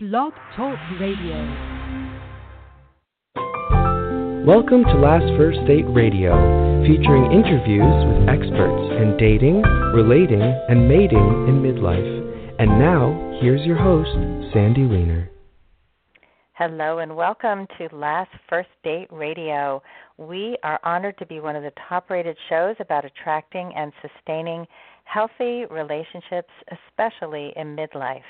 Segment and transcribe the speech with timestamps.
[0.00, 1.34] Blog Talk Radio.
[4.46, 6.38] Welcome to Last First Date Radio,
[6.86, 9.60] featuring interviews with experts in dating,
[9.96, 12.60] relating, and mating in midlife.
[12.60, 14.12] And now, here's your host,
[14.54, 15.32] Sandy Weiner.
[16.52, 19.82] Hello and welcome to Last First Date Radio.
[20.16, 24.64] We are honored to be one of the top rated shows about attracting and sustaining
[25.02, 28.22] healthy relationships, especially in midlife.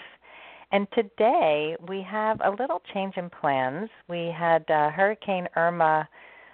[0.71, 3.89] And today we have a little change in plans.
[4.09, 6.07] We had uh, Hurricane Irma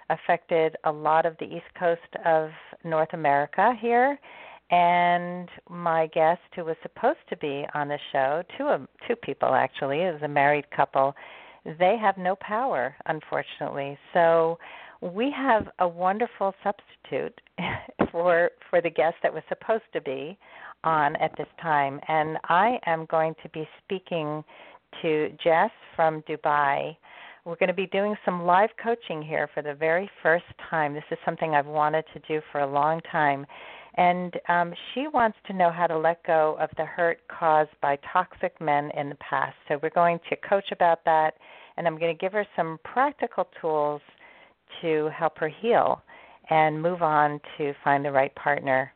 [0.09, 2.49] affected a lot of the east coast of
[2.83, 4.17] North America here,
[4.71, 9.53] and my guest, who was supposed to be on the show, two of, two people
[9.53, 11.13] actually, is a married couple.
[11.65, 13.97] They have no power, unfortunately.
[14.13, 14.57] So
[15.13, 17.39] we have a wonderful substitute
[18.11, 20.37] for for the guest that was supposed to be
[20.83, 21.99] on at this time.
[22.07, 24.43] And I am going to be speaking
[25.01, 26.95] to Jess from Dubai.
[27.43, 30.93] We're going to be doing some live coaching here for the very first time.
[30.93, 33.45] This is something I've wanted to do for a long time.
[33.97, 37.97] And um, she wants to know how to let go of the hurt caused by
[38.11, 39.55] toxic men in the past.
[39.67, 41.35] So we're going to coach about that,
[41.77, 44.01] and I'm going to give her some practical tools
[44.81, 46.01] to help her heal
[46.49, 48.91] and move on to find the right partner.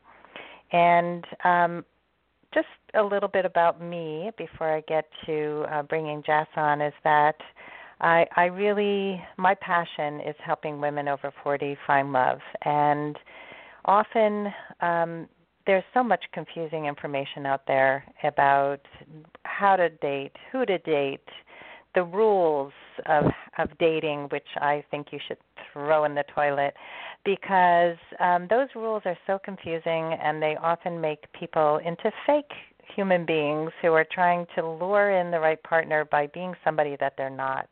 [0.72, 1.86] And um,
[2.53, 6.94] just a little bit about me before I get to uh, bringing Jess on is
[7.03, 7.36] that
[8.02, 12.40] I, I really, my passion is helping women over 40 find love.
[12.64, 13.17] And
[13.86, 15.28] often um,
[15.66, 18.80] there's so much confusing information out there about
[19.44, 21.28] how to date, who to date,
[21.95, 22.73] the rules
[23.06, 23.26] of
[23.58, 25.38] of dating, which I think you should
[25.73, 26.73] throw in the toilet
[27.26, 32.52] because um, those rules are so confusing and they often make people into fake
[32.96, 37.14] human beings who are trying to lure in the right partner by being somebody that
[37.18, 37.68] they're not.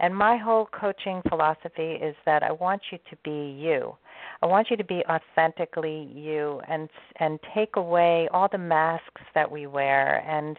[0.00, 3.94] And my whole coaching philosophy is that I want you to be you.
[4.42, 9.50] I want you to be authentically you and and take away all the masks that
[9.50, 10.56] we wear and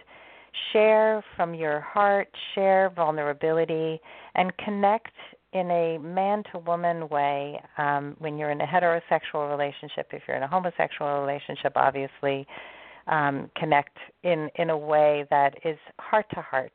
[0.73, 3.99] share from your heart, share vulnerability
[4.35, 5.11] and connect
[5.53, 10.37] in a man to woman way um, when you're in a heterosexual relationship if you're
[10.37, 12.47] in a homosexual relationship obviously
[13.07, 16.71] um, connect in in a way that is heart to heart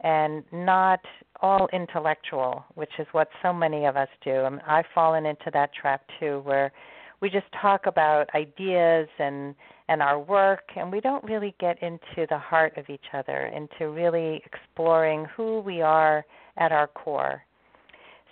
[0.00, 1.00] and not
[1.40, 4.32] all intellectual which is what so many of us do.
[4.32, 6.72] I mean, I've fallen into that trap too where
[7.20, 9.54] we just talk about ideas and
[9.90, 13.90] and our work and we don't really get into the heart of each other into
[13.92, 16.24] really exploring who we are
[16.56, 17.42] at our core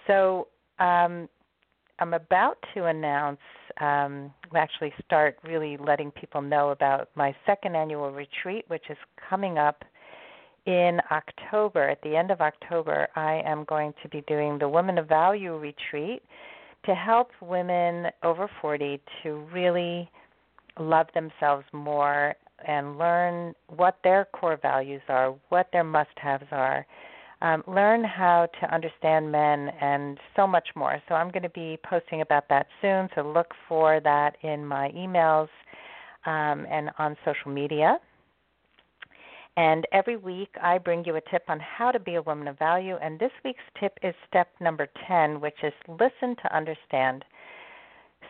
[0.07, 0.49] so
[0.79, 1.29] um,
[2.01, 3.41] I'm about to announce,
[3.81, 8.97] um, actually start really letting people know about my second annual retreat, which is
[9.29, 9.85] coming up
[10.67, 11.89] in October.
[11.89, 15.57] At the end of October, I am going to be doing the Women of Value
[15.57, 16.23] retreat
[16.87, 20.09] to help women over 40 to really
[20.79, 22.35] love themselves more
[22.67, 26.87] and learn what their core values are, what their must haves are
[27.41, 31.01] um, learn how to understand men and so much more.
[31.09, 33.09] So I'm going to be posting about that soon.
[33.15, 35.49] So look for that in my emails
[36.27, 37.99] um, and on social media.
[39.57, 42.59] And every week I bring you a tip on how to be a woman of
[42.59, 42.97] value.
[43.03, 47.25] And this week's tip is step number 10, which is listen to understand.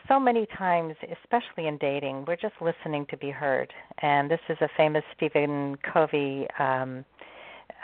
[0.09, 3.73] So many times, especially in dating, we're just listening to be heard.
[4.01, 7.05] And this is a famous Stephen Covey um,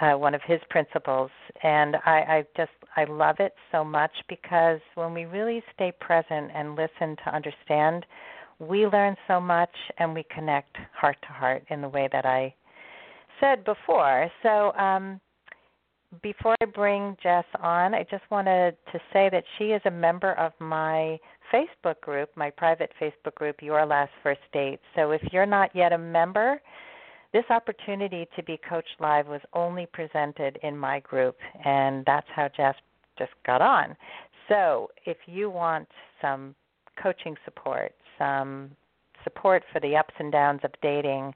[0.01, 1.31] uh, one of his principles,
[1.63, 6.51] and I, I just I love it so much because when we really stay present
[6.55, 8.05] and listen to understand,
[8.59, 12.55] we learn so much and we connect heart to heart in the way that I
[13.41, 14.31] said before.
[14.43, 15.21] So um,
[16.23, 20.33] before I bring Jess on, I just wanted to say that she is a member
[20.35, 21.19] of my
[21.53, 24.81] Facebook group, my private Facebook group, Your Last First Date.
[24.95, 26.61] So if you're not yet a member,
[27.33, 32.49] this opportunity to be coached live was only presented in my group, and that's how
[32.57, 32.77] Jess
[33.19, 33.97] just got on.
[34.49, 35.89] So, if you want
[36.21, 36.55] some
[37.03, 38.71] coaching support, some
[39.25, 41.35] support for the ups and downs of dating,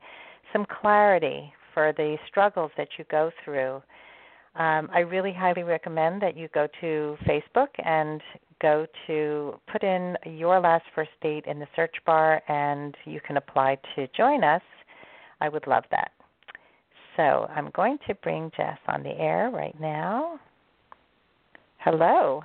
[0.53, 3.83] some clarity for the struggles that you go through,
[4.59, 8.21] um, I really highly recommend that you go to Facebook and
[8.61, 13.37] go to put in your last first date in the search bar, and you can
[13.37, 14.63] apply to join us
[15.41, 16.13] I would love that.
[17.17, 20.39] So I'm going to bring Jess on the air right now.
[21.79, 22.43] Hello.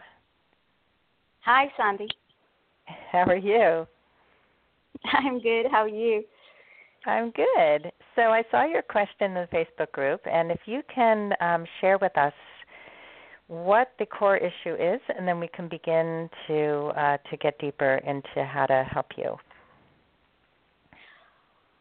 [1.41, 2.07] Hi, Sandy.
[3.11, 3.85] How are you?
[5.05, 5.65] I'm good.
[5.71, 6.23] How are you?
[7.05, 7.91] I'm good.
[8.15, 11.97] So I saw your question in the Facebook group, and if you can um, share
[11.97, 12.33] with us
[13.47, 17.95] what the core issue is, and then we can begin to uh, to get deeper
[18.05, 19.35] into how to help you.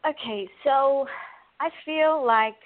[0.08, 1.06] Okay, so
[1.60, 2.56] I feel like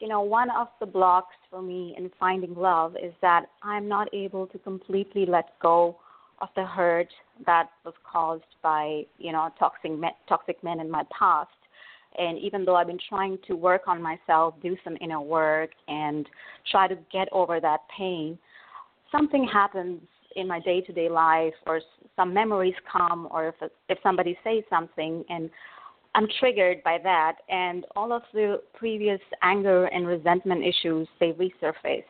[0.00, 4.08] you know one of the blocks for me in finding love is that I'm not
[4.14, 5.96] able to completely let go
[6.40, 7.08] of the hurt
[7.44, 11.50] that was caused by you know toxic men, toxic men in my past
[12.18, 16.26] and even though I've been trying to work on myself, do some inner work, and
[16.70, 18.38] try to get over that pain,
[19.10, 20.00] something happens
[20.36, 21.80] in my day to day life, or
[22.16, 25.50] some memories come, or if, if somebody says something, and
[26.14, 32.04] I'm triggered by that, and all of the previous anger and resentment issues they resurface,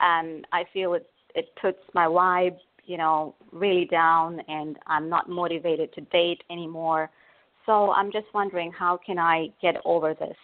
[0.00, 5.28] and I feel it it puts my vibe, you know, really down, and I'm not
[5.28, 7.10] motivated to date anymore
[7.68, 10.36] so I'm just wondering how can I get over this?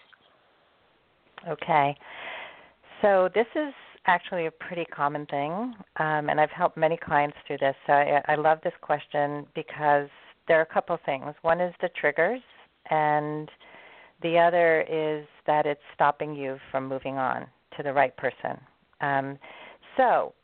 [1.48, 1.96] Okay.
[3.00, 3.72] So this is
[4.06, 7.74] actually a pretty common thing, um, and I've helped many clients through this.
[7.86, 10.08] So I, I love this question because
[10.46, 11.34] there are a couple things.
[11.40, 12.42] One is the triggers,
[12.90, 13.50] and
[14.22, 17.46] the other is that it's stopping you from moving on
[17.78, 18.60] to the right person.
[19.00, 19.38] Um,
[19.96, 20.34] so,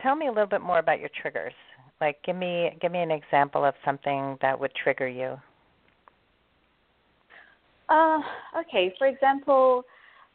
[0.00, 1.54] tell me a little bit more about your triggers.
[2.00, 5.36] Like, give me give me an example of something that would trigger you.
[7.92, 8.20] Uh,
[8.58, 8.94] okay.
[8.96, 9.84] For example,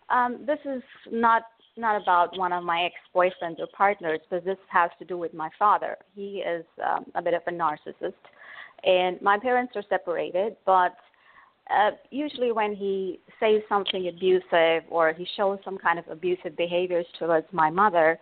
[0.09, 1.43] um, this is not
[1.79, 5.47] not about one of my ex-boyfriends or partners, but this has to do with my
[5.59, 5.95] father.
[6.15, 8.13] He is um, a bit of a narcissist,
[8.83, 10.55] and my parents are separated.
[10.65, 10.95] But
[11.69, 17.05] uh, usually, when he says something abusive or he shows some kind of abusive behaviors
[17.19, 18.19] towards my mother,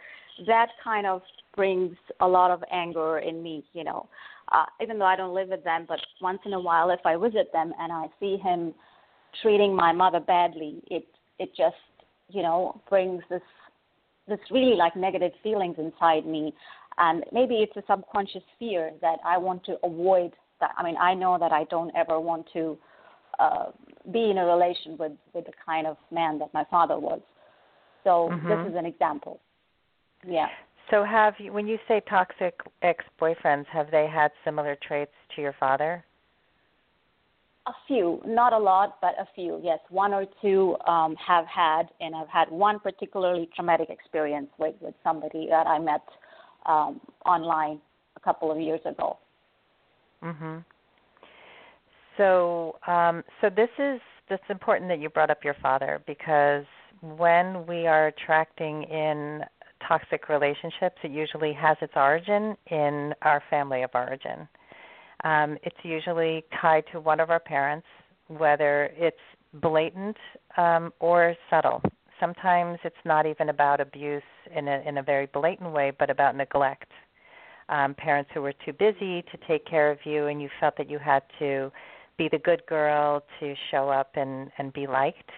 [0.47, 1.21] that kind of
[1.55, 3.63] brings a lot of anger in me.
[3.73, 4.07] You know,
[4.51, 7.15] uh, even though I don't live with them, but once in a while, if I
[7.17, 8.73] visit them and I see him
[9.41, 11.05] treating my mother badly, it
[11.39, 11.75] it just
[12.29, 13.41] you know brings this
[14.27, 16.53] this really like negative feelings inside me,
[16.97, 20.33] and maybe it's a subconscious fear that I want to avoid.
[20.59, 22.77] That I mean, I know that I don't ever want to
[23.39, 23.65] uh,
[24.11, 27.21] be in a relation with with the kind of man that my father was.
[28.03, 28.47] So mm-hmm.
[28.47, 29.39] this is an example.
[30.27, 30.47] Yeah.
[30.91, 32.53] So have you, when you say toxic
[32.83, 36.05] ex-boyfriends, have they had similar traits to your father?
[37.67, 39.59] A few, not a lot, but a few.
[39.63, 44.75] Yes, one or two um, have had, and I've had one particularly traumatic experience with
[44.81, 46.03] with somebody that I met
[46.67, 47.79] um, online
[48.15, 49.17] a couple of years ago.
[50.21, 50.63] Mhm.
[52.17, 56.65] So, um, so this is that's important that you brought up your father because
[57.01, 59.43] when we are attracting in
[59.87, 64.47] toxic relationships, it usually has its origin in our family of origin.
[65.23, 67.87] Um, it's usually tied to one of our parents,
[68.27, 69.17] whether it's
[69.55, 70.17] blatant
[70.57, 71.81] um, or subtle.
[72.19, 74.23] Sometimes it's not even about abuse
[74.55, 76.91] in a, in a very blatant way, but about neglect.
[77.67, 80.89] Um, parents who were too busy to take care of you, and you felt that
[80.89, 81.71] you had to
[82.17, 85.29] be the good girl to show up and, and be liked.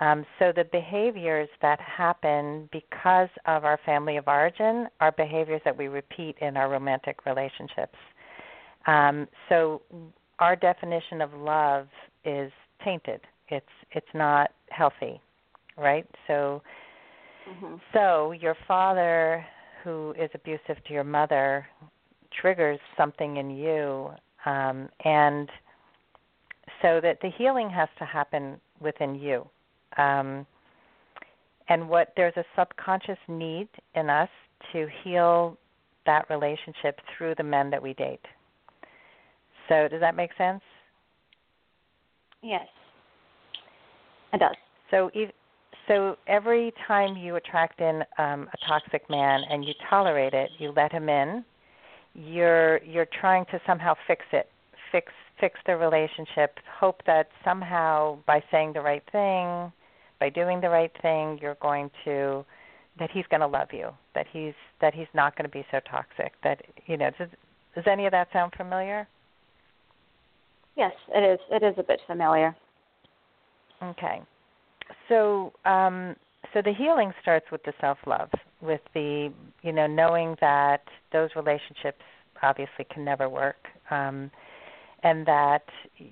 [0.00, 5.76] Um, so the behaviors that happen because of our family of origin are behaviors that
[5.76, 7.96] we repeat in our romantic relationships.
[8.86, 9.82] Um, so
[10.38, 11.88] our definition of love
[12.24, 12.52] is
[12.84, 13.20] tainted.
[13.48, 15.20] It's it's not healthy,
[15.76, 16.06] right?
[16.26, 16.62] So
[17.48, 17.76] mm-hmm.
[17.92, 19.44] so your father
[19.84, 21.66] who is abusive to your mother
[22.40, 24.10] triggers something in you
[24.44, 25.48] um, and
[26.82, 29.46] so that the healing has to happen within you.
[29.96, 30.46] Um,
[31.68, 34.28] and what there's a subconscious need in us
[34.72, 35.56] to heal
[36.06, 38.24] that relationship through the men that we date.
[39.68, 40.62] So does that make sense?
[42.42, 42.66] Yes,
[44.32, 44.54] it does.
[44.90, 45.30] So if,
[45.86, 50.72] so every time you attract in um, a toxic man and you tolerate it, you
[50.76, 51.44] let him in.
[52.14, 54.48] You're you're trying to somehow fix it,
[54.90, 56.58] fix fix the relationship.
[56.78, 59.72] Hope that somehow by saying the right thing,
[60.18, 62.44] by doing the right thing, you're going to
[62.98, 63.90] that he's going to love you.
[64.14, 66.32] That he's that he's not going to be so toxic.
[66.42, 67.10] That you know.
[67.18, 67.28] Does,
[67.74, 69.06] does any of that sound familiar?
[70.78, 71.40] Yes, it is.
[71.50, 72.54] It is a bit familiar.
[73.82, 74.22] Okay.
[75.08, 76.14] So, um,
[76.54, 78.30] so the healing starts with the self-love,
[78.62, 79.32] with the
[79.62, 80.82] you know knowing that
[81.12, 82.00] those relationships
[82.42, 83.56] obviously can never work,
[83.90, 84.30] um,
[85.02, 85.64] and that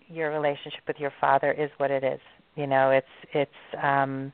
[0.08, 2.20] your relationship with your father is what it is.
[2.56, 4.32] You know, it's it's um,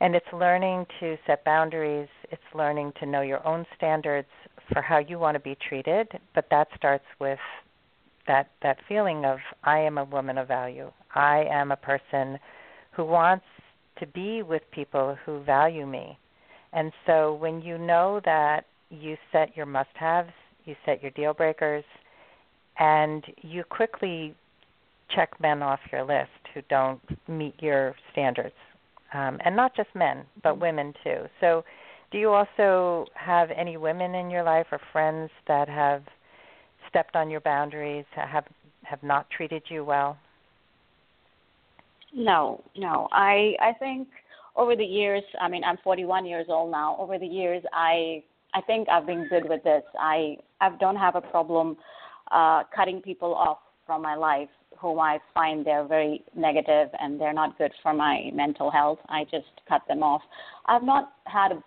[0.00, 2.08] and it's learning to set boundaries.
[2.32, 4.28] It's learning to know your own standards
[4.72, 7.38] for how you want to be treated, but that starts with
[8.30, 10.92] that that feeling of I am a woman of value.
[11.16, 12.38] I am a person
[12.92, 13.44] who wants
[13.98, 16.16] to be with people who value me.
[16.72, 20.30] And so when you know that you set your must-haves,
[20.64, 21.82] you set your deal breakers,
[22.78, 24.32] and you quickly
[25.14, 28.54] check men off your list who don't meet your standards.
[29.12, 30.62] Um, and not just men, but mm-hmm.
[30.62, 31.24] women too.
[31.40, 31.64] So,
[32.12, 36.02] do you also have any women in your life or friends that have
[36.90, 38.44] stepped on your boundaries, have
[38.82, 40.18] have not treated you well?
[42.12, 43.08] No, no.
[43.12, 44.08] I I think
[44.56, 46.96] over the years, I mean, I'm 41 years old now.
[46.98, 49.82] Over the years, I I think I've been good with this.
[49.98, 51.76] I I don't have a problem
[52.30, 57.34] uh, cutting people off from my life whom I find they're very negative and they're
[57.34, 58.98] not good for my mental health.
[59.08, 60.22] I just cut them off.
[60.66, 61.62] I've not had a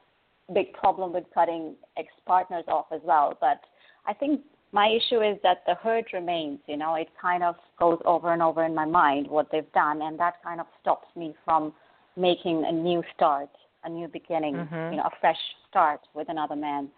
[0.51, 3.59] big problem with cutting ex partners off as well, but
[4.07, 4.41] I think
[4.73, 6.59] my issue is that the hurt remains.
[6.67, 10.01] You know, it kind of goes over and over in my mind what they've done,
[10.01, 11.71] and that kind of stops me from
[12.17, 13.49] making a new start,
[13.83, 14.91] a new beginning, mm-hmm.
[14.91, 15.37] you know, a fresh
[15.69, 16.89] start with another man.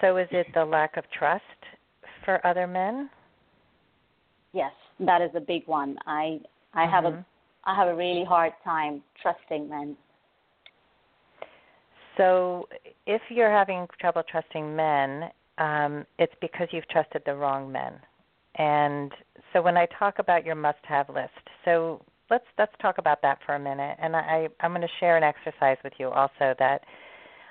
[0.00, 1.42] So, is it the lack of trust
[2.24, 3.10] for other men?
[4.52, 5.98] Yes, that is a big one.
[6.06, 6.40] I
[6.72, 6.90] I mm-hmm.
[6.92, 7.26] have a
[7.64, 9.96] I have a really hard time trusting men.
[12.16, 12.68] So,
[13.06, 17.94] if you're having trouble trusting men, um, it's because you've trusted the wrong men.
[18.56, 19.12] And
[19.52, 21.30] so, when I talk about your must-have list,
[21.64, 23.96] so let's let's talk about that for a minute.
[24.00, 26.82] And I, I'm going to share an exercise with you also that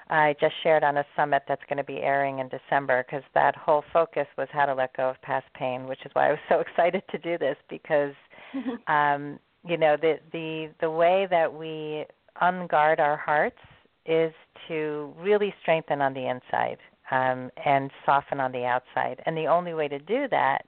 [0.09, 3.55] I just shared on a summit that's going to be airing in December because that
[3.55, 6.39] whole focus was how to let go of past pain, which is why I was
[6.49, 8.13] so excited to do this because
[8.87, 12.05] um, you know the the the way that we
[12.41, 13.57] unguard our hearts
[14.05, 14.33] is
[14.67, 16.77] to really strengthen on the inside
[17.11, 20.65] um, and soften on the outside, and the only way to do that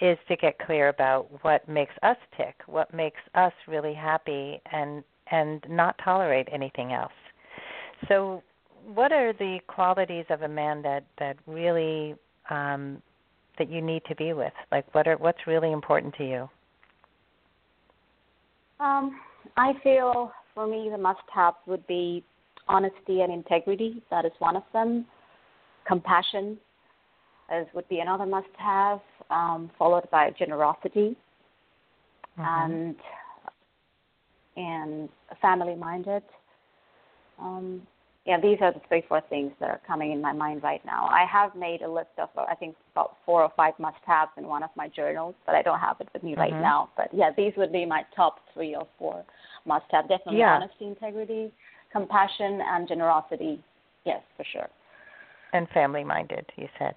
[0.00, 5.02] is to get clear about what makes us tick, what makes us really happy, and
[5.30, 7.12] and not tolerate anything else.
[8.08, 8.42] So,
[8.94, 12.14] what are the qualities of a man that that really
[12.50, 13.02] um,
[13.58, 14.52] that you need to be with?
[14.70, 16.50] Like, what are what's really important to you?
[18.80, 19.20] Um,
[19.56, 22.24] I feel for me the must-have would be
[22.68, 24.02] honesty and integrity.
[24.10, 25.06] That is one of them.
[25.88, 26.58] Compassion
[27.50, 31.16] as would be another must-have, um, followed by generosity
[32.38, 32.42] mm-hmm.
[32.42, 32.96] and
[34.56, 35.08] and
[35.40, 36.22] family-minded.
[37.40, 37.82] Um,
[38.26, 41.06] yeah, these are the three, four things that are coming in my mind right now.
[41.06, 44.62] I have made a list of, I think, about four or five must-haves in one
[44.62, 46.40] of my journals, but I don't have it with me mm-hmm.
[46.40, 46.90] right now.
[46.96, 49.24] But yeah, these would be my top three or four
[49.64, 50.08] must-have.
[50.08, 50.56] Definitely yeah.
[50.56, 51.52] honesty, integrity,
[51.92, 53.62] compassion, and generosity.
[54.04, 54.68] Yes, for sure.
[55.52, 56.94] And family-minded, you said.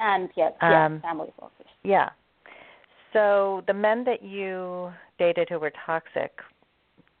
[0.00, 1.68] And yes, um, yes, family focused.
[1.82, 2.10] Yeah.
[3.12, 6.32] So the men that you dated who were toxic,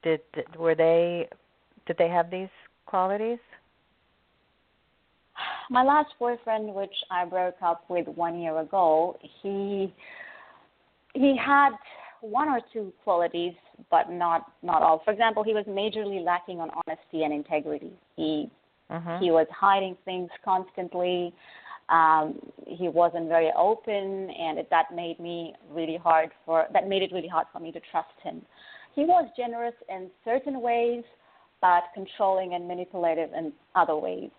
[0.02, 0.20] did
[0.58, 1.28] were they
[1.86, 2.48] did they have these
[2.84, 3.38] qualities?
[5.70, 9.92] My last boyfriend, which I broke up with one year ago, he
[11.14, 11.70] he had
[12.20, 13.54] one or two qualities,
[13.90, 15.00] but not not all.
[15.04, 17.92] For example, he was majorly lacking on honesty and integrity.
[18.16, 18.50] He
[18.90, 19.18] uh-huh.
[19.20, 21.34] he was hiding things constantly.
[21.88, 23.94] Um, he wasn't very open,
[24.30, 27.70] and it, that made me really hard for that made it really hard for me
[27.72, 28.42] to trust him.
[28.94, 31.04] He was generous in certain ways,
[31.60, 34.30] but controlling and manipulative in other ways.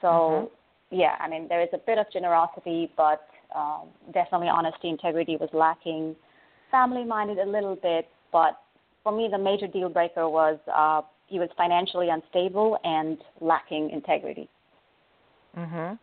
[0.00, 1.00] So, mm-hmm.
[1.00, 5.50] yeah, I mean, there is a bit of generosity, but um, definitely honesty, integrity was
[5.52, 6.16] lacking.
[6.70, 8.58] Family minded a little bit, but
[9.02, 14.48] for me, the major deal breaker was uh, he was financially unstable and lacking integrity.
[15.56, 15.98] Mhm.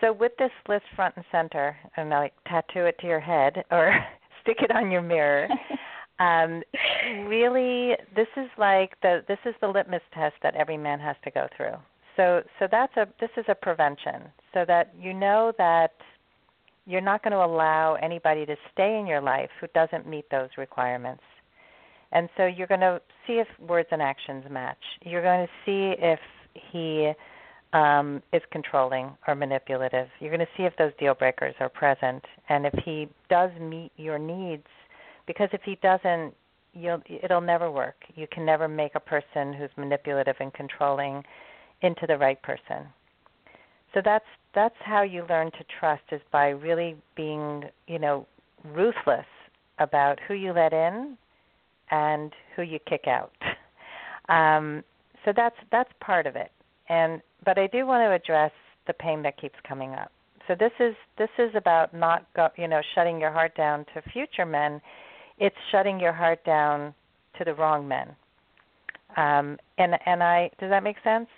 [0.00, 3.94] So with this list front and center, and like tattoo it to your head or
[4.42, 5.48] stick it on your mirror.
[6.18, 6.62] um,
[7.26, 11.30] really, this is like the this is the litmus test that every man has to
[11.30, 11.76] go through.
[12.16, 14.22] So so that's a this is a prevention,
[14.54, 15.92] so that you know that
[16.86, 20.48] you're not going to allow anybody to stay in your life who doesn't meet those
[20.56, 21.22] requirements.
[22.12, 24.78] And so you're going to see if words and actions match.
[25.02, 26.18] You're going to see if
[26.72, 27.12] he
[27.72, 30.08] um, is controlling or manipulative.
[30.18, 33.92] You're going to see if those deal breakers are present, and if he does meet
[33.96, 34.66] your needs.
[35.26, 36.34] Because if he doesn't,
[36.72, 37.96] you'll it'll never work.
[38.16, 41.22] You can never make a person who's manipulative and controlling
[41.82, 42.88] into the right person.
[43.94, 44.24] So that's
[44.54, 48.26] that's how you learn to trust is by really being, you know,
[48.64, 49.26] ruthless
[49.78, 51.16] about who you let in
[51.90, 53.32] and who you kick out.
[54.28, 54.84] Um,
[55.24, 56.52] so that's that's part of it.
[56.88, 58.52] And but I do want to address
[58.86, 60.12] the pain that keeps coming up.
[60.46, 64.02] So this is this is about not go, you know shutting your heart down to
[64.12, 64.80] future men.
[65.38, 66.94] It's shutting your heart down
[67.38, 68.14] to the wrong men.
[69.16, 71.28] Um, and and I does that make sense?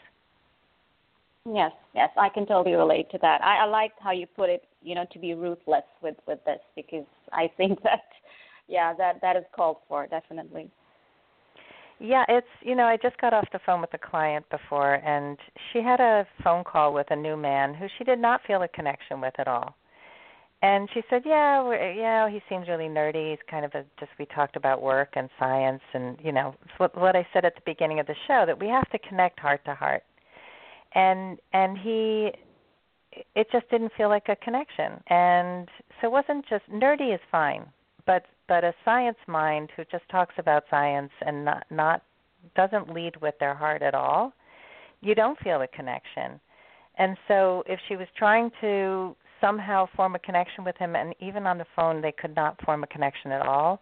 [1.45, 3.43] Yes, yes, I can totally relate to that.
[3.43, 6.61] I, I like how you put it, you know, to be ruthless with with this
[6.77, 8.05] because I think that,
[8.73, 10.71] yeah, that that is called for definitely.
[12.01, 15.39] Yeah, it's you know I just got off the phone with a client before, and
[15.73, 18.69] she had a phone call with a new man who she did not feel a
[18.69, 19.77] connection with at all.
[20.63, 23.31] And she said, "Yeah, we're, know, he seems really nerdy.
[23.31, 26.97] He's kind of a just we talked about work and science, and you know what,
[26.97, 29.65] what I said at the beginning of the show that we have to connect heart
[29.67, 30.03] to heart."
[30.95, 32.31] And and he,
[33.35, 35.69] it just didn't feel like a connection, and
[36.01, 37.67] so it wasn't just nerdy is fine,
[38.07, 42.03] but but a science mind who just talks about science and not not
[42.57, 44.33] doesn't lead with their heart at all,
[45.01, 46.41] you don't feel a connection.
[46.99, 51.47] And so if she was trying to somehow form a connection with him and even
[51.47, 53.81] on the phone they could not form a connection at all,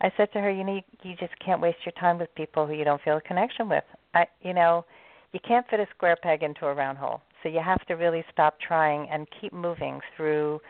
[0.00, 2.66] I said to her, you know, you, you just can't waste your time with people
[2.66, 3.84] who you don't feel a connection with.
[4.14, 4.84] I you know,
[5.32, 7.20] you can't fit a square peg into a round hole.
[7.42, 10.60] So you have to really stop trying and keep moving through,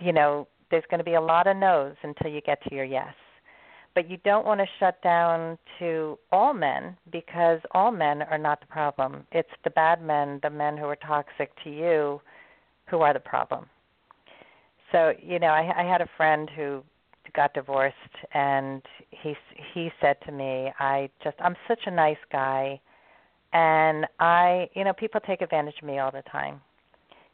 [0.00, 2.84] you know, there's going to be a lot of no's until you get to your
[2.84, 3.14] yes.
[3.94, 8.60] But you don't want to shut down to all men because all men are not
[8.60, 9.26] the problem.
[9.32, 12.20] It's the bad men, the men who are toxic to you,
[12.86, 13.66] who are the problem.
[14.92, 16.82] So, you know, I, I had a friend who
[17.34, 17.96] got divorced
[18.32, 19.34] and he
[19.74, 22.80] he said to me, "I just I'm such a nice guy
[23.52, 26.60] and I, you know, people take advantage of me all the time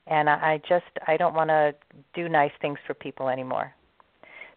[0.07, 1.75] and I just I don't want to
[2.15, 3.75] do nice things for people anymore.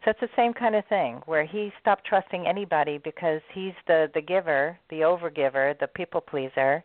[0.04, 4.10] So it's the same kind of thing where he stopped trusting anybody because he's the
[4.14, 6.84] the giver, the overgiver, the people pleaser,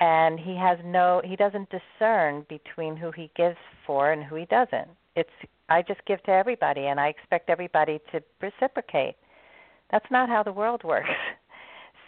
[0.00, 4.46] and he has no he doesn't discern between who he gives for and who he
[4.46, 4.88] doesn't.
[5.14, 5.30] It's
[5.68, 9.16] I just give to everybody and I expect everybody to reciprocate.
[9.90, 11.08] That's not how the world works.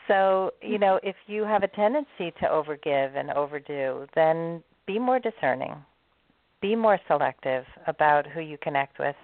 [0.09, 5.19] So, you know, if you have a tendency to overgive and overdo, then be more
[5.21, 5.77] discerning,
[6.63, 9.15] be more selective about who you connect with,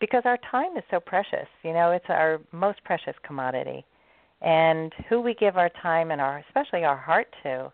[0.00, 1.46] because our time is so precious.
[1.62, 3.86] You know, it's our most precious commodity,
[4.42, 7.72] and who we give our time and our, especially our heart to,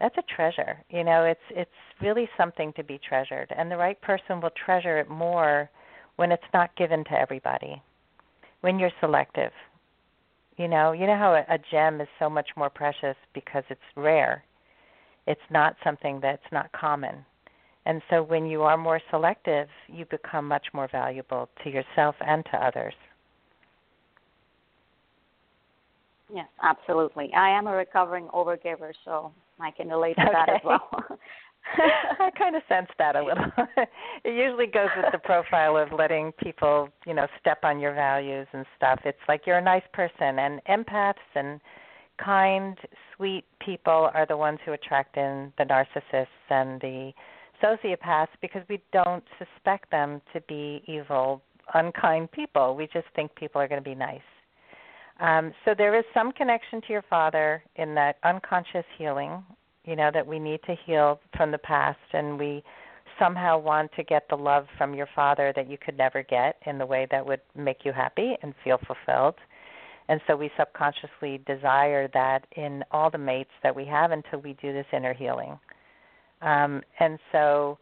[0.00, 0.78] that's a treasure.
[0.90, 4.98] You know, it's it's really something to be treasured, and the right person will treasure
[4.98, 5.68] it more
[6.16, 7.82] when it's not given to everybody.
[8.60, 9.52] When you're selective,
[10.56, 14.44] you know, you know how a, gem is so much more precious because it's rare
[15.26, 17.24] it's not something that's not common.
[17.86, 22.44] And so when you are more selective, you become much more valuable to yourself and
[22.46, 22.94] to others.
[26.32, 27.30] Yes, absolutely.
[27.36, 30.32] I am a recovering overgiver, so I can relate to okay.
[30.32, 30.88] that as well.
[32.20, 33.46] I kind of sense that a little.
[34.24, 38.46] it usually goes with the profile of letting people, you know, step on your values
[38.52, 39.00] and stuff.
[39.04, 41.60] It's like you're a nice person, and empaths and
[42.22, 42.76] kind,
[43.16, 47.12] sweet people are the ones who attract in the narcissists and the
[47.62, 51.42] sociopaths because we don't suspect them to be evil,
[51.74, 52.74] unkind people.
[52.74, 54.20] We just think people are going to be nice.
[55.20, 59.44] Um, so there is some connection to your father in that unconscious healing,
[59.84, 62.64] you know, that we need to heal from the past, and we
[63.18, 66.78] somehow want to get the love from your father that you could never get in
[66.78, 69.36] the way that would make you happy and feel fulfilled.
[70.08, 74.54] And so we subconsciously desire that in all the mates that we have until we
[74.60, 75.58] do this inner healing.
[76.42, 77.78] Um, and so,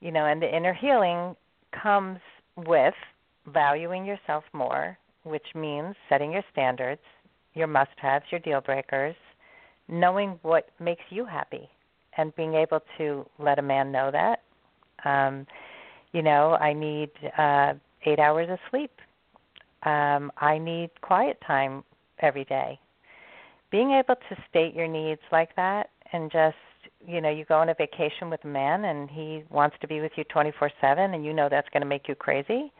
[0.00, 1.36] you know, and the inner healing
[1.80, 2.18] comes
[2.56, 2.94] with
[3.46, 7.00] valuing yourself more, which means setting your standards,
[7.54, 9.14] your must haves, your deal breakers,
[9.88, 11.68] knowing what makes you happy,
[12.16, 14.42] and being able to let a man know that.
[15.04, 15.46] Um,
[16.12, 18.90] you know, I need uh, eight hours of sleep
[19.82, 21.84] um, I need quiet time
[22.20, 22.78] every day.
[23.70, 26.56] Being able to state your needs like that and just,
[27.06, 30.00] you know, you go on a vacation with a man and he wants to be
[30.00, 32.72] with you 24 7 and you know that's going to make you crazy.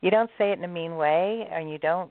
[0.00, 2.10] You don't say it in a mean way and you don't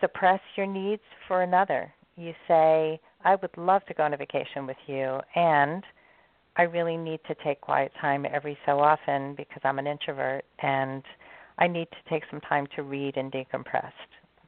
[0.00, 1.92] suppress your needs for another.
[2.16, 5.82] You say, I would love to go on a vacation with you and
[6.56, 11.02] I really need to take quiet time every so often because I'm an introvert and
[11.58, 13.92] I need to take some time to read and decompress.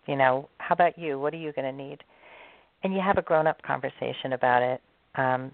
[0.07, 1.19] You know, how about you?
[1.19, 2.03] What are you going to need?
[2.83, 4.81] And you have a grown up conversation about it.
[5.15, 5.51] Um,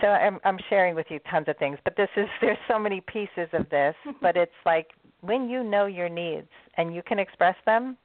[0.00, 3.00] so I'm, I'm sharing with you tons of things, but this is there's so many
[3.00, 3.94] pieces of this.
[4.22, 4.88] but it's like
[5.20, 7.96] when you know your needs and you can express them,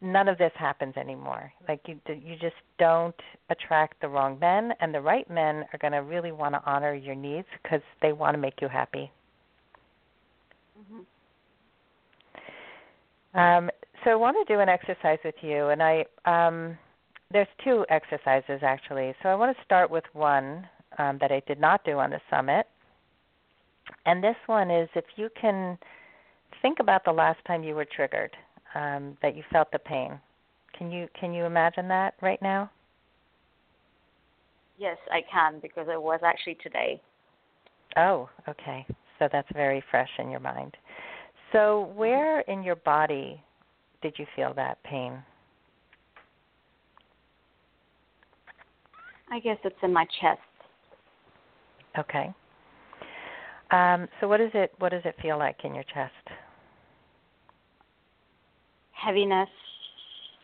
[0.00, 1.52] none of this happens anymore.
[1.68, 3.14] Like you you just don't
[3.50, 6.94] attract the wrong men and the right men are going to really want to honor
[6.94, 9.10] your needs cuz they want to make you happy.
[10.78, 11.00] Mm-hmm.
[13.34, 13.70] Um,
[14.04, 16.78] so I want to do an exercise with you and I um,
[17.32, 19.14] there's two exercises actually.
[19.22, 20.66] So I want to start with one
[20.98, 22.66] um, that I did not do on the summit.
[24.06, 25.76] And this one is if you can
[26.62, 28.30] think about the last time you were triggered,
[28.74, 30.18] um, that you felt the pain.
[30.76, 32.70] Can you can you imagine that right now?
[34.78, 37.00] Yes, I can because it was actually today.
[37.96, 38.84] Oh, okay.
[39.18, 40.76] So that's very fresh in your mind.
[41.54, 43.40] So where in your body
[44.02, 45.22] did you feel that pain?
[49.30, 50.40] I guess it's in my chest.
[51.96, 52.34] Okay.
[53.70, 56.12] Um, so what does it what does it feel like in your chest?
[58.90, 59.48] Heaviness.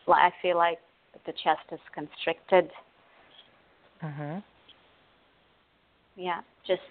[0.07, 0.79] I feel like
[1.25, 2.69] the chest is constricted.
[4.01, 4.41] Mhm.
[6.15, 6.81] Yeah, just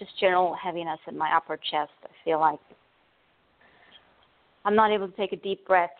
[0.00, 1.92] just general heaviness in my upper chest.
[2.02, 2.58] I feel like
[4.64, 5.90] I'm not able to take a deep breath.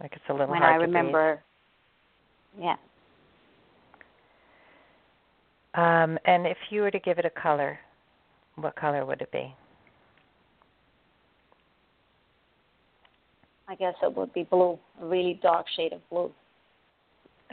[0.00, 1.42] Like it's a little when hard I to remember.
[2.60, 2.76] Yeah.
[5.74, 7.78] Um, and if you were to give it a color,
[8.56, 9.54] what color would it be?
[13.68, 16.30] I guess it would be blue, a really dark shade of blue.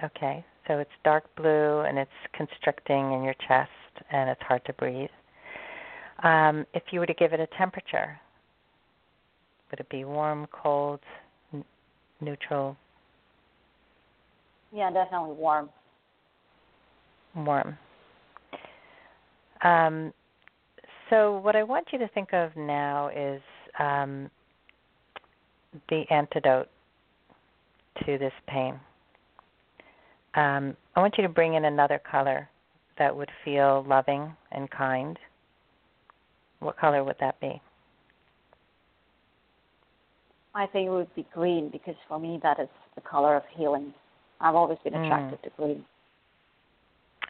[0.04, 3.70] Okay, so it's dark blue and it's constricting in your chest
[4.12, 5.10] and it's hard to breathe.
[6.24, 8.20] Um, if you were to give it a temperature,
[9.70, 11.00] would it be warm, cold,
[11.54, 11.66] n-
[12.22, 12.78] neutral?
[14.72, 15.70] Yeah, definitely warm.
[17.36, 17.78] Warm.
[19.64, 20.14] Um,
[21.10, 23.42] so, what I want you to think of now is
[23.80, 24.30] um,
[25.90, 26.70] the antidote
[28.06, 28.80] to this pain.
[30.36, 32.50] Um, I want you to bring in another color
[32.98, 35.18] that would feel loving and kind.
[36.60, 37.62] What color would that be?
[40.56, 43.94] I think it would be green because for me that is the color of healing.
[44.40, 45.06] I've always been Mm.
[45.06, 45.86] attracted to green.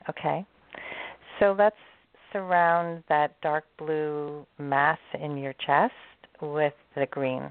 [0.09, 0.45] Okay.
[1.39, 1.77] So let's
[2.31, 5.93] surround that dark blue mass in your chest
[6.41, 7.49] with the green.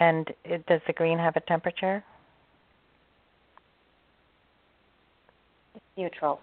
[0.00, 2.04] And it, does the green have a temperature?
[5.98, 6.40] Neutral.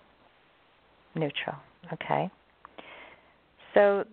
[1.15, 1.55] Neutral.
[1.93, 2.29] Okay.
[3.73, 4.03] So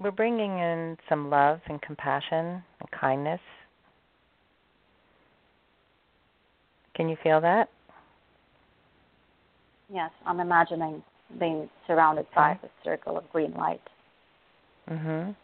[0.00, 3.40] we're bringing in some love and compassion and kindness.
[6.96, 7.68] Can you feel that?
[9.92, 11.02] Yes, I'm imagining
[11.38, 13.80] being surrounded by a circle of green light.
[14.88, 15.34] Mhm.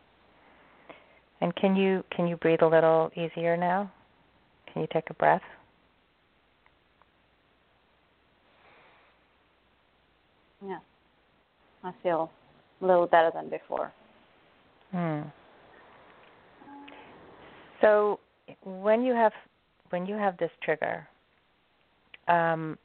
[1.40, 3.90] And can you can you breathe a little easier now?
[4.66, 5.42] Can you take a breath?
[10.62, 10.78] Yeah.
[11.84, 12.30] I feel
[12.80, 13.92] a little better than before.
[14.92, 15.22] Hmm.
[17.80, 18.20] So
[18.64, 19.32] when you have
[19.90, 21.06] when you have this trigger,
[22.28, 22.76] um,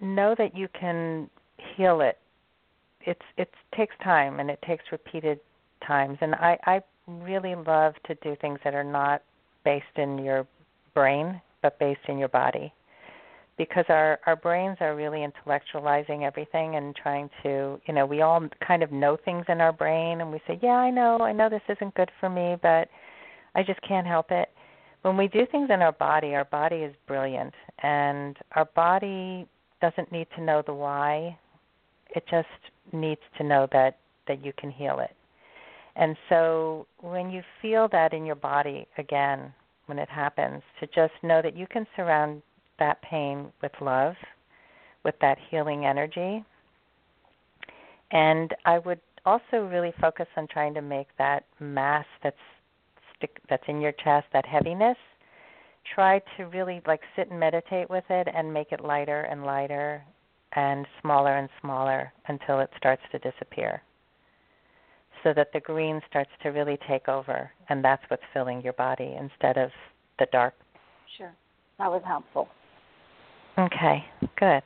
[0.00, 1.28] know that you can
[1.76, 2.18] heal it.
[3.02, 5.40] It's it takes time and it takes repeated
[5.86, 6.18] times.
[6.20, 9.22] And I I really love to do things that are not
[9.64, 10.46] based in your
[10.94, 12.72] brain but based in your body
[13.56, 18.46] because our our brains are really intellectualizing everything and trying to you know we all
[18.66, 21.48] kind of know things in our brain and we say yeah i know i know
[21.48, 22.88] this isn't good for me but
[23.54, 24.50] i just can't help it.
[25.02, 29.46] When we do things in our body our body is brilliant and our body
[29.80, 31.38] doesn't need to know the why.
[32.14, 32.48] It just
[32.92, 35.14] needs to know that that you can heal it.
[35.96, 39.52] And so when you feel that in your body again
[39.86, 42.42] when it happens to just know that you can surround
[42.78, 44.14] that pain with love,
[45.04, 46.44] with that healing energy.
[48.10, 52.36] And I would also really focus on trying to make that mass that's
[53.16, 54.96] stick that's in your chest, that heaviness,
[55.94, 60.02] try to really like sit and meditate with it and make it lighter and lighter
[60.52, 63.82] and smaller and smaller until it starts to disappear.
[65.22, 69.16] So that the green starts to really take over and that's what's filling your body
[69.18, 69.70] instead of
[70.18, 70.54] the dark
[71.16, 71.32] Sure.
[71.78, 72.48] That was helpful.
[73.58, 74.04] Okay,
[74.38, 74.62] good.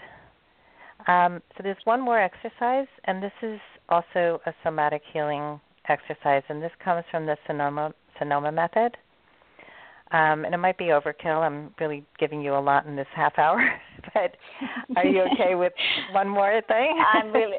[1.07, 6.63] Um, so there's one more exercise, and this is also a somatic healing exercise, and
[6.63, 8.97] this comes from the Sedona Sedona method.
[10.11, 11.43] Um, and it might be overkill.
[11.43, 13.63] I'm really giving you a lot in this half hour,
[14.15, 14.37] but
[14.97, 15.73] are you okay with
[16.13, 16.99] one more thing?
[17.15, 17.59] I'm really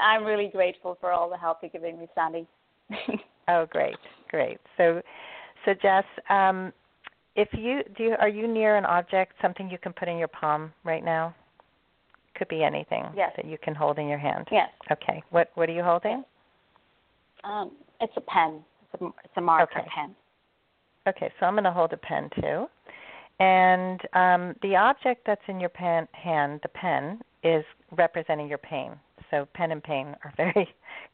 [0.00, 2.46] I'm really grateful for all the help you're giving me, Sandy.
[3.48, 3.96] Oh, great,
[4.30, 4.58] great.
[4.76, 5.02] So,
[5.64, 6.72] so Jess, um,
[7.34, 10.28] if you do, you, are you near an object, something you can put in your
[10.28, 11.34] palm right now?
[12.34, 13.32] Could be anything yes.
[13.36, 14.48] that you can hold in your hand.
[14.50, 14.70] Yes.
[14.90, 15.22] Okay.
[15.30, 16.24] What What are you holding?
[17.44, 18.64] Um, it's a pen.
[18.92, 19.88] It's a, it's a marker Okay.
[19.94, 20.14] pen.
[21.06, 22.66] Okay, so I'm going to hold a pen too.
[23.40, 28.92] And um, the object that's in your pen, hand, the pen, is representing your pain.
[29.32, 30.68] So pen and pain are very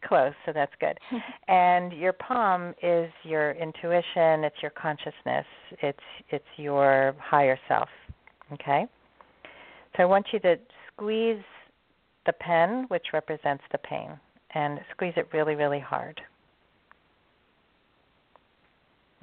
[0.06, 0.98] close, so that's good.
[1.48, 5.46] and your palm is your intuition, it's your consciousness,
[5.82, 5.98] it's
[6.30, 7.88] it's your higher self.
[8.52, 8.86] Okay?
[9.96, 10.56] So I want you to
[10.92, 11.42] squeeze
[12.26, 14.10] the pen, which represents the pain,
[14.54, 16.20] and squeeze it really, really hard.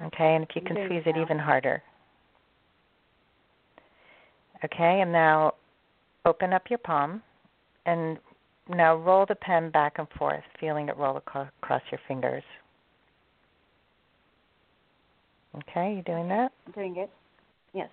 [0.02, 1.82] Okay, and if you can There you squeeze it even harder.
[4.64, 5.54] Okay, and now
[6.24, 7.22] open up your palm
[7.86, 8.18] and
[8.68, 12.42] now roll the pen back and forth, feeling it roll across your fingers.
[15.56, 16.52] Okay, you doing that?
[16.66, 17.10] I'm doing it.
[17.72, 17.88] Yes.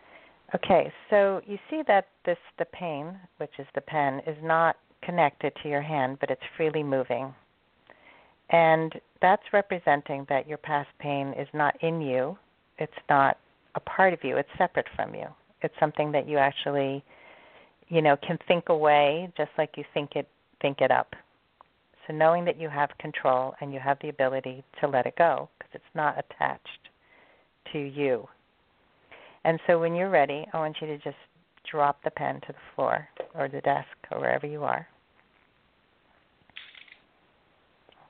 [0.56, 5.54] Okay, so you see that this the pain, which is the pen, is not connected
[5.62, 7.34] to your hand, but it's freely moving.
[8.50, 12.38] And that's representing that your past pain is not in you.
[12.78, 13.38] It's not
[13.76, 14.38] a part of you.
[14.38, 15.26] It's separate from you.
[15.62, 17.04] It's something that you actually,
[17.88, 20.28] you know, can think away just like you think it
[20.64, 21.14] think it up.
[22.08, 25.50] So knowing that you have control and you have the ability to let it go
[25.60, 26.90] because it's not attached
[27.72, 28.28] to you.
[29.44, 31.18] And so when you're ready, I want you to just
[31.70, 34.88] drop the pen to the floor or the desk or wherever you are.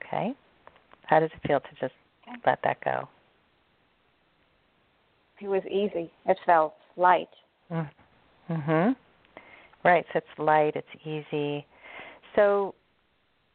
[0.05, 0.33] Okay?
[1.05, 1.93] How does it feel to just
[2.45, 3.07] let that go?
[5.41, 6.11] It was easy.
[6.25, 7.29] It felt light.
[8.49, 8.95] Mhm.
[9.83, 11.65] Right, so it's light, it's easy.
[12.35, 12.75] So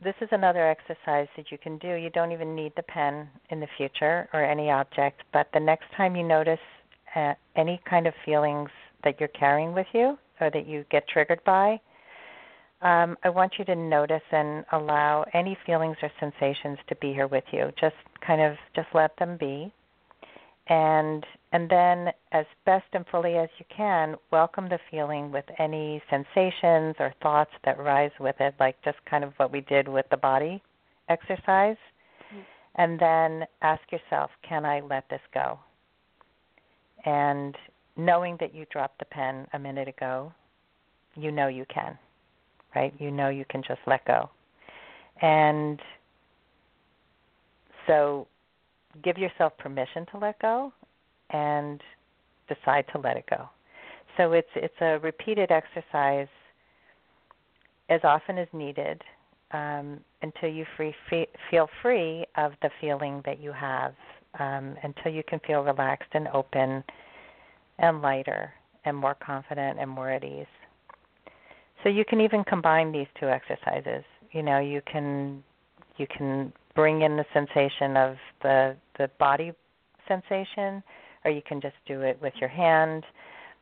[0.03, 1.95] this is another exercise that you can do.
[1.95, 5.87] You don't even need the pen in the future or any object, but the next
[5.97, 6.61] time you notice
[7.17, 8.71] uh, any kind of feelings
[9.05, 11.81] that you're carrying with you or that you get triggered by,
[12.83, 17.27] um, I want you to notice and allow any feelings or sensations to be here
[17.27, 17.73] with you.
[17.81, 19.73] Just kind of just let them be
[20.69, 26.03] and and then as best and fully as you can welcome the feeling with any
[26.11, 30.07] sensations or thoughts that rise with it like just kind of what we did with
[30.11, 30.63] the body
[31.09, 31.77] exercise.
[32.33, 32.45] Mhm.
[32.77, 35.59] and then ask yourself can i let this go?
[37.05, 37.57] And
[37.97, 40.33] knowing that you dropped the pen a minute ago
[41.15, 41.99] you know you can
[42.75, 42.93] right?
[42.99, 44.29] You know you can just let go.
[45.21, 45.81] And
[47.87, 48.27] so
[49.03, 50.73] give yourself permission to let go
[51.31, 51.83] and
[52.49, 53.49] decide to let it go.
[54.17, 56.29] So it's it's a repeated exercise
[57.89, 59.03] as often as needed
[59.53, 63.95] um, until you free, fe- feel free of the feeling that you have,
[64.39, 66.85] um, until you can feel relaxed and open
[67.79, 68.53] and lighter
[68.85, 70.47] and more confident and more at ease.
[71.83, 74.05] So you can even combine these two exercises.
[74.33, 75.43] You know, you can
[75.97, 79.53] you can bring in the sensation of the the body
[80.07, 80.83] sensation
[81.25, 83.05] or you can just do it with your hand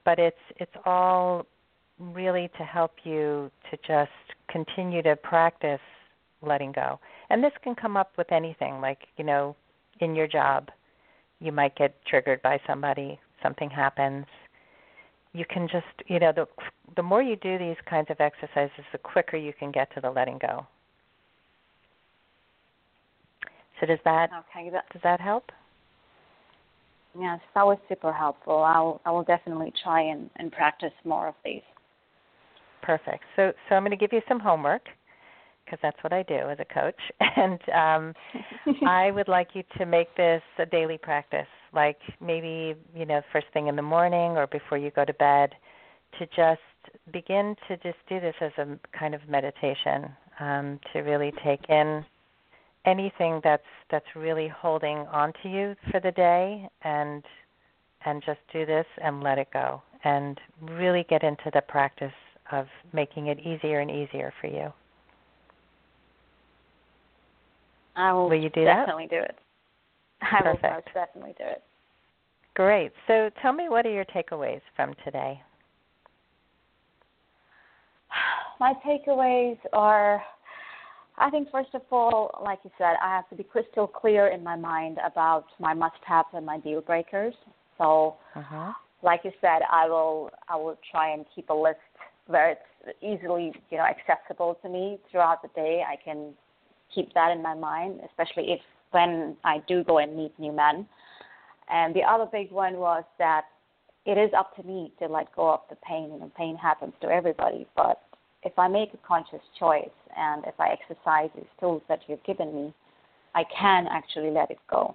[0.04, 1.46] but it's it's all
[1.98, 4.10] really to help you to just
[4.48, 5.80] continue to practice
[6.42, 6.98] letting go
[7.30, 9.56] and this can come up with anything like you know
[10.00, 10.68] in your job
[11.40, 14.26] you might get triggered by somebody something happens
[15.32, 16.46] you can just you know the
[16.96, 20.10] the more you do these kinds of exercises the quicker you can get to the
[20.10, 20.66] letting go
[23.80, 24.70] so does that Okay.
[24.70, 25.50] That, does that help?
[27.18, 28.58] Yes, that was super helpful.
[28.58, 31.62] I will I will definitely try and, and practice more of these.
[32.82, 33.24] Perfect.
[33.36, 34.82] So so I'm going to give you some homework
[35.64, 38.14] because that's what I do as a coach, and um,
[38.86, 43.46] I would like you to make this a daily practice, like maybe you know first
[43.52, 45.50] thing in the morning or before you go to bed,
[46.18, 46.60] to just
[47.12, 52.04] begin to just do this as a kind of meditation um, to really take in
[52.86, 57.22] anything that's that's really holding on to you for the day and
[58.04, 62.12] and just do this and let it go and really get into the practice
[62.52, 64.72] of making it easier and easier for you.
[67.96, 68.76] I will, Will you do that?
[68.86, 69.36] definitely do it.
[70.22, 70.86] I will Perfect.
[70.86, 71.62] most definitely do it.
[72.54, 72.92] Great.
[73.06, 75.40] So tell me what are your takeaways from today?
[78.60, 80.22] My takeaways are
[81.18, 84.42] I think first of all, like you said, I have to be crystal clear in
[84.44, 87.34] my mind about my must haves and my deal breakers.
[87.78, 88.72] So Uh-huh.
[89.02, 91.80] like you said, I will I will try and keep a list
[92.26, 95.84] where it's easily, you know, accessible to me throughout the day.
[95.86, 96.34] I can
[96.94, 100.86] keep that in my mind, especially if when I do go and meet new men.
[101.68, 103.44] And the other big one was that
[104.04, 106.10] it is up to me to let go of the pain.
[106.12, 108.02] You know, pain happens to everybody, but
[108.46, 112.54] if I make a conscious choice and if I exercise these tools that you've given
[112.54, 112.72] me,
[113.34, 114.94] I can actually let it go.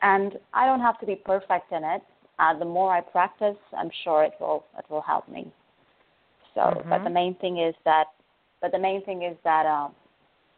[0.00, 2.02] And I don't have to be perfect in it.
[2.38, 5.52] Uh, the more I practice, I'm sure it will it will help me.
[6.54, 6.88] So, mm-hmm.
[6.88, 8.06] but the main thing is that,
[8.62, 9.92] but the main thing is that, um,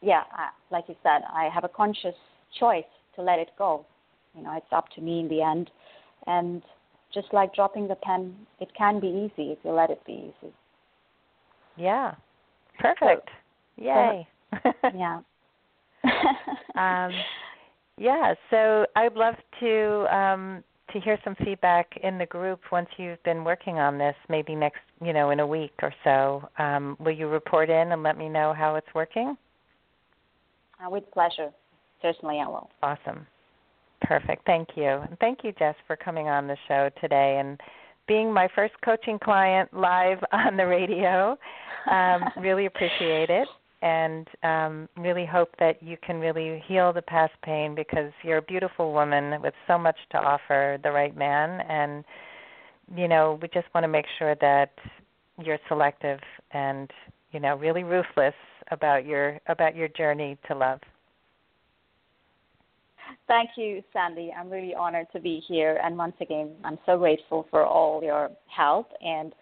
[0.01, 2.15] yeah, I, like you said, I have a conscious
[2.59, 2.85] choice
[3.17, 3.85] to let it go.
[4.37, 5.71] You know, it's up to me in the end,
[6.27, 6.63] and
[7.13, 10.53] just like dropping the pen, it can be easy if you let it be easy.
[11.79, 12.15] Yeah.
[12.79, 13.29] Perfect.
[13.79, 14.27] So, Yay.
[14.63, 15.21] So, yeah.
[16.75, 17.13] um,
[17.97, 23.23] yeah, so I'd love to um, to hear some feedback in the group once you've
[23.25, 26.49] been working on this, maybe next, you know, in a week or so.
[26.59, 29.37] Um, will you report in and let me know how it's working?
[30.85, 31.51] Uh, with pleasure.
[32.01, 32.71] Certainly, I will.
[32.83, 33.27] Awesome.
[34.03, 34.47] Perfect.
[34.47, 34.87] Thank you.
[34.87, 37.61] And thank you, Jess, for coming on the show today and
[38.09, 41.39] being my first coaching client live on the radio.
[41.91, 43.47] Um, really appreciate it
[43.81, 48.43] and um, really hope that you can really heal the past pain because you're a
[48.43, 52.05] beautiful woman with so much to offer the right man and
[52.97, 54.73] you know we just want to make sure that
[55.43, 56.19] you're selective
[56.53, 56.91] and
[57.31, 58.35] you know really ruthless
[58.71, 60.81] about your about your journey to love
[63.27, 64.33] Thank you, Sandy.
[64.37, 65.81] I'm really honored to be here.
[65.83, 68.91] And once again, I'm so grateful for all your help.
[69.01, 69.35] And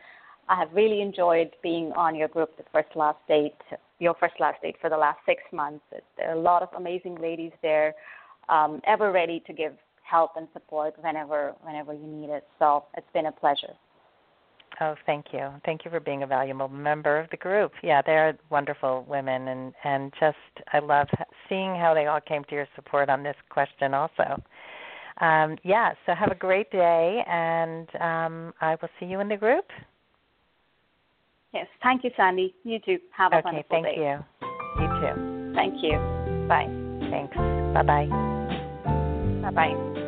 [0.48, 3.54] I have really enjoyed being on your group, the first last date,
[3.98, 5.84] your first last date for the last six months.
[6.16, 7.94] There are a lot of amazing ladies there,
[8.48, 12.46] um, ever ready to give help and support whenever whenever you need it.
[12.58, 13.74] So it's been a pleasure.
[14.80, 15.48] Oh, thank you.
[15.64, 17.72] Thank you for being a valuable member of the group.
[17.82, 20.36] Yeah, they're wonderful women, and and just
[20.72, 21.08] I love
[21.48, 23.94] seeing how they all came to your support on this question.
[23.94, 24.42] Also,
[25.20, 25.92] um, yeah.
[26.04, 29.64] So have a great day, and um, I will see you in the group.
[31.54, 32.54] Yes, thank you, Sandy.
[32.64, 32.98] You too.
[33.16, 33.96] Have a okay, wonderful thank day.
[33.96, 34.82] Thank you.
[34.82, 35.52] You too.
[35.54, 36.46] Thank you.
[36.48, 36.66] Bye.
[37.10, 37.34] Thanks.
[37.72, 38.08] Bye bye.
[39.42, 40.02] Bye bye.